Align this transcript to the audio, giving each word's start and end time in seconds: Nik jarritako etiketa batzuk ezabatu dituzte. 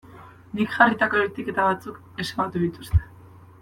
Nik 0.59 0.71
jarritako 0.77 1.21
etiketa 1.27 1.69
batzuk 1.69 2.19
ezabatu 2.27 2.67
dituzte. 2.67 3.05